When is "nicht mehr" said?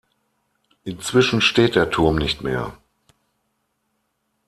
2.15-2.75